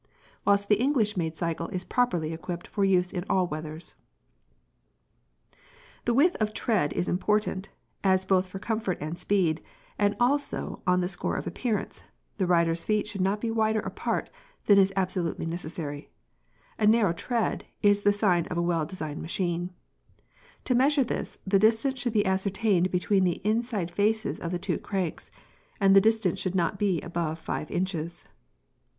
[0.45, 3.93] whilst the English made cycle is properly equipped for use in all weathers.
[6.05, 7.69] The width of "tread" is important,
[8.03, 9.61] as both for comfort and speed
[9.99, 12.01] and also on the score of appearance,
[12.39, 14.31] the rider's feet should not be wider apart
[14.65, 16.09] than is absolutely necessary.
[16.79, 19.69] A narrow "tread" is the sign of a well designed machine.
[20.65, 24.79] To measure this, the distance should be ascertained between the inside faces of the two
[24.79, 25.29] cranks,
[25.79, 28.25] and this distance should not be above five inches.